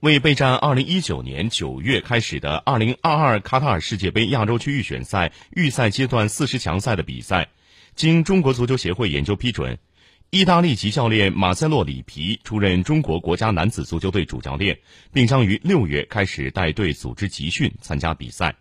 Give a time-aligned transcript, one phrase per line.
[0.00, 7.48] 为备战二零一九年九月开始的二零二二卡塔尔世界杯亚洲区预选赛预赛阶段四十强赛的比赛
[7.94, 9.78] 经中国足球协会研究批准
[10.30, 14.78] 意大利籍教练马塞洛里皮出任中国国家男子足球队主教练
[15.12, 18.60] 并将于六月开始带队组织集训参加比赛。